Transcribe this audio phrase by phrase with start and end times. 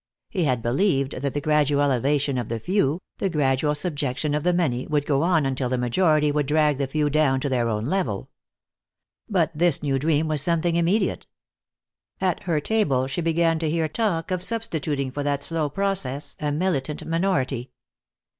[0.31, 4.51] He had believed that the gradual elevation of the few, the gradual subjection of the
[4.51, 7.85] many, would go on until the majority would drag the few down to their own
[7.85, 8.31] level.
[9.29, 11.27] But this new dream was something immediate.
[12.19, 16.51] At her table she began to hear talk of substituting for that slow process a
[16.51, 17.69] militant minority.